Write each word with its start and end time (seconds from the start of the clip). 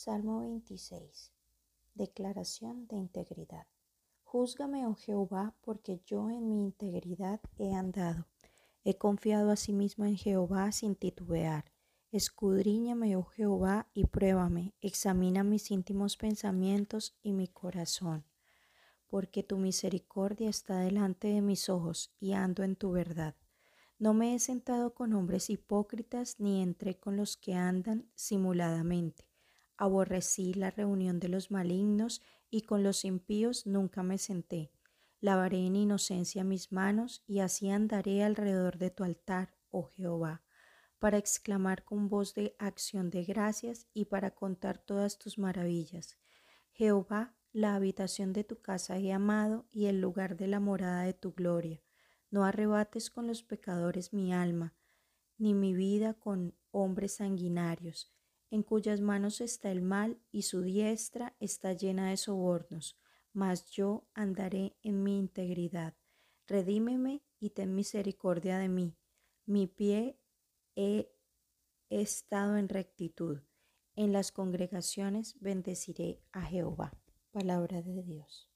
Salmo 0.00 0.42
26. 0.42 1.32
Declaración 1.96 2.86
de 2.86 2.94
integridad. 2.94 3.66
Júzgame, 4.22 4.86
oh 4.86 4.94
Jehová, 4.94 5.56
porque 5.60 6.02
yo 6.06 6.30
en 6.30 6.48
mi 6.48 6.62
integridad 6.62 7.40
he 7.58 7.74
andado. 7.74 8.28
He 8.84 8.96
confiado 8.96 9.50
asimismo 9.50 10.04
en 10.04 10.16
Jehová 10.16 10.70
sin 10.70 10.94
titubear. 10.94 11.64
Escudriñame, 12.12 13.16
oh 13.16 13.24
Jehová, 13.24 13.88
y 13.92 14.04
pruébame. 14.06 14.72
Examina 14.80 15.42
mis 15.42 15.68
íntimos 15.72 16.16
pensamientos 16.16 17.18
y 17.20 17.32
mi 17.32 17.48
corazón. 17.48 18.24
Porque 19.08 19.42
tu 19.42 19.58
misericordia 19.58 20.48
está 20.48 20.78
delante 20.78 21.26
de 21.26 21.42
mis 21.42 21.68
ojos 21.68 22.12
y 22.20 22.34
ando 22.34 22.62
en 22.62 22.76
tu 22.76 22.92
verdad. 22.92 23.34
No 23.98 24.14
me 24.14 24.36
he 24.36 24.38
sentado 24.38 24.94
con 24.94 25.12
hombres 25.12 25.50
hipócritas 25.50 26.38
ni 26.38 26.62
entré 26.62 26.96
con 26.96 27.16
los 27.16 27.36
que 27.36 27.54
andan 27.54 28.08
simuladamente 28.14 29.27
Aborrecí 29.80 30.54
la 30.54 30.72
reunión 30.72 31.20
de 31.20 31.28
los 31.28 31.52
malignos 31.52 32.20
y 32.50 32.62
con 32.62 32.82
los 32.82 33.04
impíos 33.04 33.64
nunca 33.64 34.02
me 34.02 34.18
senté. 34.18 34.72
Lavaré 35.20 35.64
en 35.64 35.76
inocencia 35.76 36.42
mis 36.42 36.72
manos 36.72 37.22
y 37.28 37.38
así 37.38 37.70
andaré 37.70 38.24
alrededor 38.24 38.78
de 38.78 38.90
tu 38.90 39.04
altar, 39.04 39.54
oh 39.70 39.84
Jehová, 39.84 40.42
para 40.98 41.16
exclamar 41.16 41.84
con 41.84 42.08
voz 42.08 42.34
de 42.34 42.56
acción 42.58 43.08
de 43.10 43.22
gracias 43.22 43.86
y 43.94 44.06
para 44.06 44.32
contar 44.32 44.78
todas 44.78 45.16
tus 45.16 45.38
maravillas. 45.38 46.18
Jehová, 46.72 47.36
la 47.52 47.76
habitación 47.76 48.32
de 48.32 48.42
tu 48.42 48.60
casa 48.60 48.98
he 48.98 49.12
amado 49.12 49.68
y 49.70 49.86
el 49.86 50.00
lugar 50.00 50.36
de 50.36 50.48
la 50.48 50.58
morada 50.58 51.02
de 51.02 51.14
tu 51.14 51.32
gloria. 51.32 51.80
No 52.30 52.44
arrebates 52.44 53.10
con 53.10 53.28
los 53.28 53.44
pecadores 53.44 54.12
mi 54.12 54.34
alma, 54.34 54.74
ni 55.36 55.54
mi 55.54 55.72
vida 55.72 56.14
con 56.14 56.56
hombres 56.72 57.14
sanguinarios 57.16 58.17
en 58.50 58.62
cuyas 58.62 59.00
manos 59.00 59.40
está 59.40 59.70
el 59.70 59.82
mal 59.82 60.20
y 60.30 60.42
su 60.42 60.62
diestra 60.62 61.36
está 61.40 61.72
llena 61.72 62.10
de 62.10 62.16
sobornos, 62.16 62.96
mas 63.32 63.70
yo 63.70 64.08
andaré 64.14 64.76
en 64.82 65.02
mi 65.02 65.18
integridad. 65.18 65.94
Redímeme 66.46 67.22
y 67.38 67.50
ten 67.50 67.74
misericordia 67.74 68.58
de 68.58 68.68
mí. 68.68 68.96
Mi 69.44 69.66
pie 69.66 70.18
he 70.76 71.12
estado 71.90 72.56
en 72.56 72.68
rectitud. 72.68 73.40
En 73.94 74.12
las 74.12 74.32
congregaciones 74.32 75.36
bendeciré 75.40 76.22
a 76.32 76.42
Jehová. 76.42 76.92
Palabra 77.32 77.82
de 77.82 78.02
Dios. 78.02 78.48